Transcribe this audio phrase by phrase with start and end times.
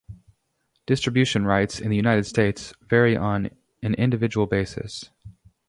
[0.87, 3.51] Distribution rights in the United States vary on
[3.83, 5.11] an individual basis.